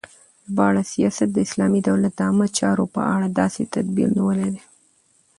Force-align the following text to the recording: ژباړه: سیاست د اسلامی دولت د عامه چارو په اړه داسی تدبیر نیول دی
ژباړه: 0.51 0.83
سیاست 0.93 1.29
د 1.33 1.37
اسلامی 1.47 1.81
دولت 1.89 2.13
د 2.15 2.19
عامه 2.27 2.47
چارو 2.57 2.85
په 2.95 3.01
اړه 3.13 3.27
داسی 3.39 3.63
تدبیر 3.73 4.09
نیول 4.17 4.39
دی 4.53 4.61